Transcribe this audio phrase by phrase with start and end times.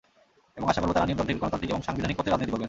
[0.57, 2.59] এবং আশা করব তাঁরা নিয়মতান্ত্রিক, গণতান্ত্রিক এবং সাংবিধানিক পথে রাজনীতি করবেন।